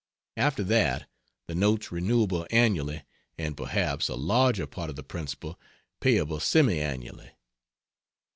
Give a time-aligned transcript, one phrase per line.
[0.37, 1.07] After that,
[1.47, 3.03] the notes renewable annually
[3.37, 5.59] and (perhaps) a larger part of the principal
[5.99, 7.29] payable semi annually.